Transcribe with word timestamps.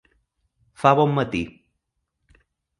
Fa 0.85 0.95
bon 1.01 1.13
matí. 1.19 1.43